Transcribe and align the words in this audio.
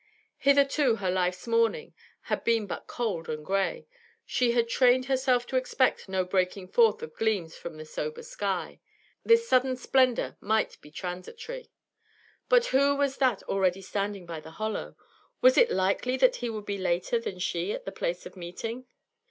Hitherto 0.39 0.95
her 0.95 1.11
life's 1.11 1.45
morning 1.45 1.93
had 2.21 2.43
been 2.43 2.65
but 2.65 2.87
cold 2.87 3.29
and 3.29 3.45
grey; 3.45 3.85
she 4.25 4.51
had 4.53 4.67
trained 4.67 5.05
herself 5.05 5.45
to 5.45 5.57
expect 5.57 6.09
no 6.09 6.25
breaking 6.25 6.69
forth 6.69 7.03
of 7.03 7.13
gleams 7.13 7.55
from 7.55 7.77
the 7.77 7.85
sober 7.85 8.23
sky. 8.23 8.79
This 9.23 9.47
sudden 9.47 9.75
splendour 9.75 10.37
might 10.41 10.81
be 10.81 10.89
transitory. 10.89 11.69
But 12.49 12.65
who 12.73 12.95
was 12.95 13.17
that 13.17 13.43
already 13.43 13.83
standing 13.83 14.25
by 14.25 14.39
the 14.39 14.49
hollow? 14.49 14.95
Was 15.39 15.55
it 15.55 15.69
likely 15.69 16.17
that 16.17 16.37
he 16.37 16.49
would 16.49 16.65
be 16.65 16.79
later 16.79 17.19
than 17.19 17.37
she 17.37 17.71
at 17.71 17.85
the 17.85 17.91
place 17.91 18.25
of 18.25 18.35
meeting! 18.35 18.87